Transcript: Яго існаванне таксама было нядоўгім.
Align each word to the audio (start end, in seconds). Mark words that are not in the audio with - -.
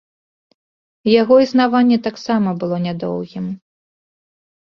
Яго 1.21 1.35
існаванне 1.45 1.97
таксама 2.07 2.49
было 2.63 2.75
нядоўгім. 2.87 3.45